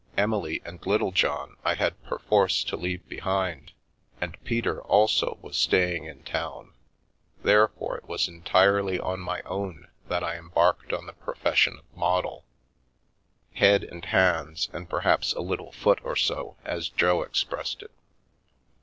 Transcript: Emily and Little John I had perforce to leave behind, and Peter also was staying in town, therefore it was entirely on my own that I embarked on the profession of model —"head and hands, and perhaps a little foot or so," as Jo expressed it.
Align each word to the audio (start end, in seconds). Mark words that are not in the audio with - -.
Emily 0.17 0.63
and 0.65 0.83
Little 0.83 1.11
John 1.11 1.57
I 1.63 1.75
had 1.75 2.03
perforce 2.03 2.63
to 2.63 2.75
leave 2.75 3.07
behind, 3.07 3.73
and 4.19 4.43
Peter 4.43 4.81
also 4.81 5.37
was 5.43 5.55
staying 5.55 6.05
in 6.05 6.23
town, 6.23 6.73
therefore 7.43 7.97
it 7.97 8.05
was 8.07 8.27
entirely 8.27 8.99
on 8.99 9.19
my 9.19 9.43
own 9.43 9.89
that 10.07 10.23
I 10.23 10.37
embarked 10.39 10.91
on 10.91 11.05
the 11.05 11.13
profession 11.13 11.77
of 11.77 11.95
model 11.95 12.45
—"head 13.53 13.83
and 13.83 14.03
hands, 14.05 14.69
and 14.73 14.89
perhaps 14.89 15.33
a 15.33 15.41
little 15.41 15.71
foot 15.71 15.99
or 16.03 16.15
so," 16.15 16.57
as 16.65 16.89
Jo 16.89 17.21
expressed 17.21 17.83
it. 17.83 17.91